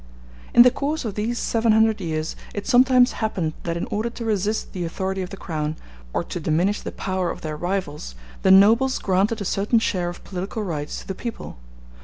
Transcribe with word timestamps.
In 0.55 0.63
the 0.63 0.71
course 0.71 1.05
of 1.05 1.13
these 1.13 1.37
seven 1.37 1.73
hundred 1.73 2.01
years 2.01 2.35
it 2.55 2.65
sometimes 2.65 3.11
happened 3.11 3.53
that 3.61 3.77
in 3.77 3.85
order 3.91 4.09
to 4.09 4.25
resist 4.25 4.73
the 4.73 4.83
authority 4.83 5.21
of 5.21 5.29
the 5.29 5.37
Crown, 5.37 5.75
or 6.11 6.23
to 6.23 6.39
diminish 6.39 6.81
the 6.81 6.91
power 6.91 7.29
of 7.29 7.41
their 7.41 7.55
rivals, 7.55 8.15
the 8.41 8.49
nobles 8.49 8.97
granted 8.97 9.41
a 9.41 9.45
certain 9.45 9.77
share 9.77 10.09
of 10.09 10.23
political 10.23 10.63
rights 10.63 11.01
to 11.01 11.07
the 11.07 11.13
people. 11.13 11.57